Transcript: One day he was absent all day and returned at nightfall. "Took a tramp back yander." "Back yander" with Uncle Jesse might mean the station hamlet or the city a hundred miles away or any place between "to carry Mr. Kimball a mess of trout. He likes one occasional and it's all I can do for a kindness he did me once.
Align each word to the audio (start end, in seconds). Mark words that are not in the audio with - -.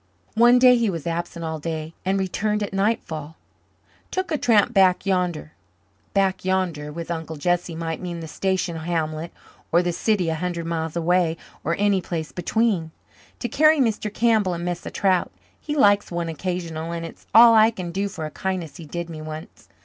One 0.33 0.57
day 0.57 0.77
he 0.77 0.89
was 0.89 1.05
absent 1.05 1.45
all 1.45 1.59
day 1.59 1.93
and 2.03 2.17
returned 2.19 2.63
at 2.63 2.73
nightfall. 2.73 3.35
"Took 4.09 4.31
a 4.31 4.37
tramp 4.39 4.73
back 4.73 5.05
yander." 5.05 5.51
"Back 6.15 6.43
yander" 6.43 6.91
with 6.91 7.11
Uncle 7.11 7.35
Jesse 7.35 7.75
might 7.75 8.01
mean 8.01 8.19
the 8.19 8.27
station 8.27 8.77
hamlet 8.77 9.31
or 9.71 9.83
the 9.83 9.91
city 9.93 10.29
a 10.29 10.33
hundred 10.33 10.65
miles 10.65 10.95
away 10.95 11.37
or 11.63 11.75
any 11.77 12.01
place 12.01 12.31
between 12.31 12.89
"to 13.37 13.47
carry 13.47 13.77
Mr. 13.77 14.11
Kimball 14.11 14.55
a 14.55 14.57
mess 14.57 14.87
of 14.87 14.93
trout. 14.93 15.31
He 15.59 15.75
likes 15.75 16.09
one 16.09 16.29
occasional 16.29 16.91
and 16.91 17.05
it's 17.05 17.27
all 17.35 17.53
I 17.53 17.69
can 17.69 17.91
do 17.91 18.07
for 18.09 18.25
a 18.25 18.31
kindness 18.31 18.77
he 18.77 18.85
did 18.87 19.07
me 19.07 19.21
once. 19.21 19.69